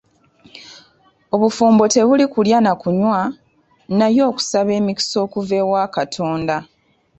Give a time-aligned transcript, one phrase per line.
[1.35, 3.19] Obufumbo tebuli ku kulya na kunywa
[3.97, 6.57] naye n'okusaba emikisa okuva ewa Katonda.